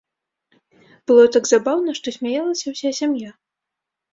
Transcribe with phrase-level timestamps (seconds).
[1.11, 3.31] Было так забаўна, што смяялася ўся сям'я.